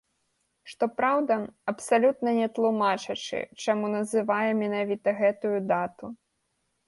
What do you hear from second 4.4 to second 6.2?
менавіта гэтую дату.